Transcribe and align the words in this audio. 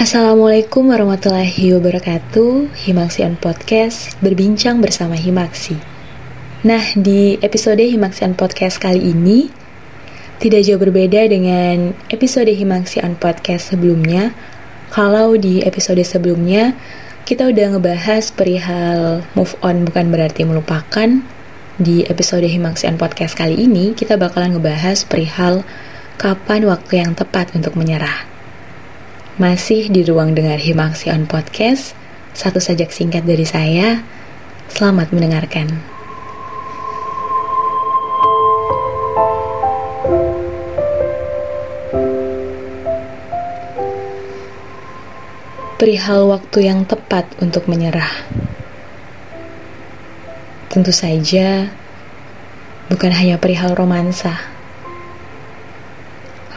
Assalamualaikum 0.00 0.88
warahmatullahi 0.88 1.76
wabarakatuh. 1.76 2.72
Himaksian 2.88 3.36
Podcast 3.36 4.16
berbincang 4.24 4.80
bersama 4.80 5.12
Himaksi. 5.12 5.76
Nah 6.64 6.80
di 6.96 7.36
episode 7.44 7.84
Himaksian 7.84 8.32
Podcast 8.32 8.80
kali 8.80 9.12
ini 9.12 9.52
Tidak 10.40 10.64
jauh 10.64 10.80
berbeda 10.80 11.28
dengan 11.28 11.92
episode 12.08 12.48
Himaksian 12.48 13.20
Podcast 13.20 13.76
sebelumnya. 13.76 14.32
Kalau 14.88 15.36
di 15.36 15.60
episode 15.68 16.00
sebelumnya 16.00 16.72
Kita 17.28 17.52
udah 17.52 17.76
ngebahas 17.76 18.32
perihal 18.32 19.20
move 19.36 19.52
on 19.60 19.84
bukan 19.84 20.08
berarti 20.08 20.48
melupakan. 20.48 21.20
Di 21.76 22.08
episode 22.08 22.48
Himaksian 22.48 22.96
Podcast 22.96 23.36
kali 23.36 23.68
ini 23.68 23.92
Kita 23.92 24.16
bakalan 24.16 24.56
ngebahas 24.56 25.04
perihal 25.04 25.60
Kapan 26.16 26.64
waktu 26.64 27.04
yang 27.04 27.12
tepat 27.12 27.52
untuk 27.52 27.76
menyerah 27.76 28.29
masih 29.40 29.88
di 29.88 30.04
ruang 30.04 30.36
dengar 30.36 30.60
Himaksi 30.60 31.08
on 31.08 31.24
Podcast, 31.24 31.96
satu 32.36 32.60
sajak 32.60 32.92
singkat 32.92 33.24
dari 33.24 33.48
saya. 33.48 34.04
Selamat 34.68 35.16
mendengarkan. 35.16 35.80
Perihal 45.80 46.28
waktu 46.28 46.68
yang 46.68 46.84
tepat 46.84 47.24
untuk 47.40 47.64
menyerah. 47.64 48.12
Tentu 50.68 50.92
saja, 50.92 51.64
bukan 52.92 53.08
hanya 53.16 53.40
perihal 53.40 53.72
romansa. 53.72 54.36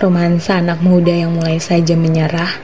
Romansa 0.04 0.60
anak 0.60 0.84
muda 0.84 1.16
yang 1.16 1.32
mulai 1.32 1.64
saja 1.64 1.96
menyerah 1.96 2.63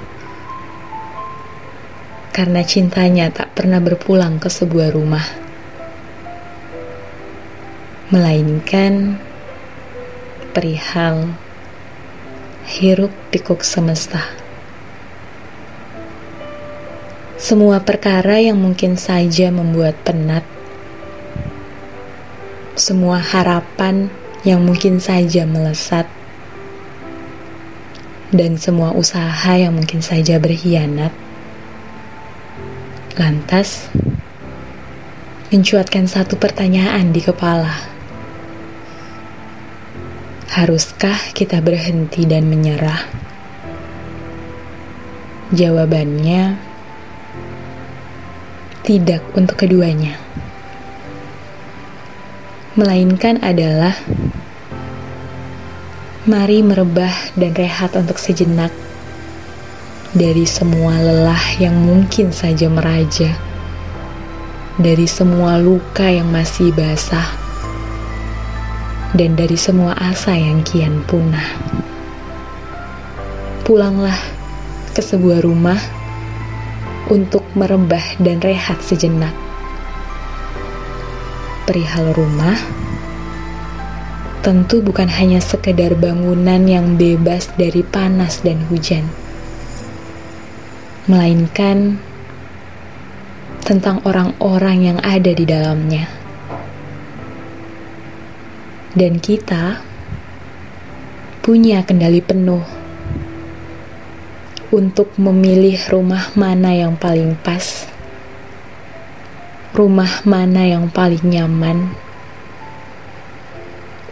karena 2.40 2.64
cintanya 2.64 3.28
tak 3.36 3.52
pernah 3.52 3.84
berpulang 3.84 4.40
ke 4.40 4.48
sebuah 4.48 4.96
rumah, 4.96 5.28
melainkan 8.16 9.20
perihal 10.56 11.36
hiruk 12.64 13.12
pikuk 13.28 13.60
semesta. 13.68 14.24
Semua 17.36 17.84
perkara 17.84 18.40
yang 18.40 18.56
mungkin 18.56 18.96
saja 18.96 19.52
membuat 19.52 20.00
penat, 20.08 20.48
semua 22.80 23.20
harapan 23.20 24.08
yang 24.48 24.64
mungkin 24.64 25.04
saja 25.04 25.44
melesat, 25.44 26.08
dan 28.32 28.56
semua 28.56 28.96
usaha 28.96 29.52
yang 29.60 29.76
mungkin 29.76 30.00
saja 30.00 30.40
berkhianat 30.40 31.28
Lantas, 33.20 33.92
mencuatkan 35.52 36.08
satu 36.08 36.40
pertanyaan 36.40 37.12
di 37.12 37.20
kepala. 37.20 37.76
Haruskah 40.56 41.36
kita 41.36 41.60
berhenti 41.60 42.24
dan 42.24 42.48
menyerah? 42.48 43.04
Jawabannya 45.52 46.56
tidak 48.88 49.20
untuk 49.36 49.68
keduanya. 49.68 50.16
Melainkan 52.80 53.44
adalah 53.44 54.00
mari 56.24 56.64
merebah 56.64 57.36
dan 57.36 57.52
rehat 57.52 58.00
untuk 58.00 58.16
sejenak 58.16 58.72
dari 60.10 60.42
semua 60.50 60.98
lelah 60.98 61.62
yang 61.62 61.78
mungkin 61.86 62.34
saja 62.34 62.66
meraja, 62.66 63.30
dari 64.82 65.06
semua 65.06 65.62
luka 65.62 66.10
yang 66.10 66.34
masih 66.34 66.74
basah, 66.74 67.30
dan 69.14 69.38
dari 69.38 69.54
semua 69.54 69.94
asa 70.02 70.34
yang 70.34 70.66
kian 70.66 71.06
punah. 71.06 71.46
Pulanglah 73.62 74.18
ke 74.98 75.02
sebuah 75.06 75.46
rumah 75.46 75.78
untuk 77.14 77.46
merebah 77.54 78.18
dan 78.18 78.42
rehat 78.42 78.82
sejenak. 78.82 79.38
Perihal 81.70 82.18
rumah, 82.18 82.58
tentu 84.42 84.82
bukan 84.82 85.06
hanya 85.06 85.38
sekedar 85.38 85.94
bangunan 85.94 86.66
yang 86.66 86.98
bebas 86.98 87.54
dari 87.62 87.86
panas 87.86 88.42
dan 88.42 88.66
hujan 88.74 89.29
melainkan 91.10 91.98
tentang 93.66 93.98
orang-orang 94.06 94.94
yang 94.94 95.00
ada 95.02 95.34
di 95.34 95.42
dalamnya. 95.42 96.06
Dan 98.94 99.18
kita 99.18 99.82
punya 101.42 101.82
kendali 101.82 102.22
penuh 102.22 102.62
untuk 104.70 105.10
memilih 105.18 105.82
rumah 105.90 106.30
mana 106.38 106.78
yang 106.78 106.94
paling 106.94 107.34
pas, 107.42 107.90
rumah 109.74 110.22
mana 110.30 110.70
yang 110.70 110.94
paling 110.94 111.26
nyaman 111.26 111.90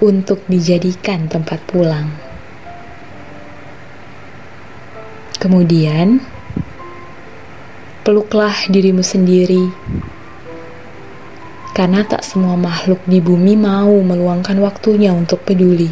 untuk 0.02 0.41
dijadikan 0.50 1.30
tempat 1.30 1.62
pulang. 1.69 2.09
Kemudian, 5.38 6.37
peluklah 8.07 8.56
dirimu 8.72 9.03
sendiri. 9.03 9.68
Karena 11.75 12.07
tak 12.07 12.23
semua 12.23 12.56
makhluk 12.56 13.03
di 13.03 13.19
bumi 13.19 13.59
mau 13.59 14.00
meluangkan 14.00 14.56
waktunya 14.63 15.12
untuk 15.12 15.44
peduli. 15.44 15.91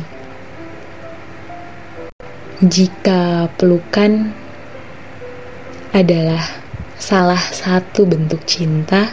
Jika 2.63 3.51
pelukan 3.59 4.31
adalah 5.91 6.39
salah 6.95 7.43
satu 7.51 8.07
bentuk 8.07 8.47
cinta, 8.47 9.11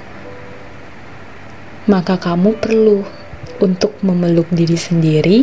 maka 1.91 2.15
kamu 2.23 2.55
perlu 2.63 3.03
untuk 3.59 3.99
memeluk 4.07 4.47
diri 4.55 4.79
sendiri 4.79 5.39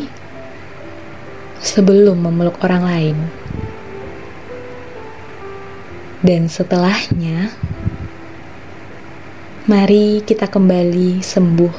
sebelum 1.59 2.24
memeluk 2.24 2.56
orang 2.64 2.84
lain. 2.88 3.18
Dan 6.19 6.52
setelahnya, 6.52 7.56
mari 9.72 10.19
kita 10.19 10.52
kembali 10.52 11.24
sembuh. 11.24 11.75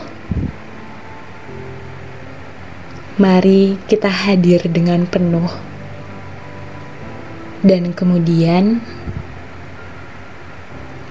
Mari 3.21 3.77
kita 3.85 4.09
hadir 4.09 4.65
dengan 4.73 5.05
penuh, 5.05 5.53
dan 7.61 7.93
kemudian 7.93 8.81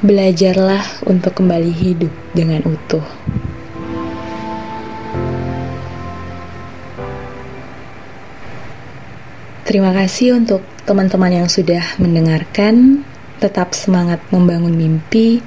belajarlah 0.01 1.05
untuk 1.05 1.37
kembali 1.37 1.69
hidup 1.69 2.09
dengan 2.33 2.65
utuh. 2.65 3.05
Terima 9.69 9.93
kasih 9.93 10.33
untuk 10.33 10.65
teman-teman 10.89 11.45
yang 11.45 11.45
sudah 11.45 11.93
mendengarkan 12.01 13.05
tetap 13.39 13.71
semangat 13.73 14.19
membangun 14.29 14.75
mimpi, 14.75 15.39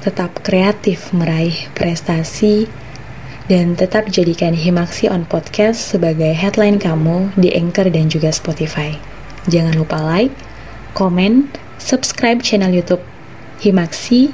tetap 0.00 0.40
kreatif 0.46 1.10
meraih 1.10 1.68
prestasi, 1.74 2.70
dan 3.50 3.74
tetap 3.74 4.08
jadikan 4.08 4.54
Himaksi 4.54 5.10
on 5.10 5.26
Podcast 5.26 5.92
sebagai 5.92 6.30
headline 6.32 6.78
kamu 6.78 7.34
di 7.34 7.50
Anchor 7.52 7.90
dan 7.90 8.06
juga 8.06 8.30
Spotify. 8.30 8.94
Jangan 9.50 9.74
lupa 9.74 9.98
like, 9.98 10.34
komen, 10.94 11.50
subscribe 11.82 12.40
channel 12.40 12.70
YouTube 12.70 13.02
Himaksi. 13.62 14.30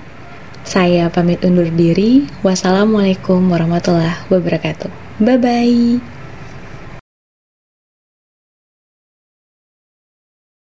Saya 0.68 1.08
pamit 1.08 1.40
undur 1.40 1.72
diri. 1.72 2.28
Wassalamualaikum 2.44 3.40
warahmatullahi 3.48 4.28
wabarakatuh. 4.28 4.92
Bye-bye. 5.16 6.17